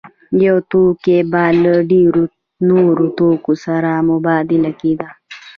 یو 0.45 0.57
توکی 0.71 1.17
به 1.31 1.43
له 1.63 1.73
ډېرو 1.91 2.23
نورو 2.69 3.05
توکو 3.17 3.51
سره 3.65 3.91
مبادله 4.09 4.71
کېده 4.79 5.09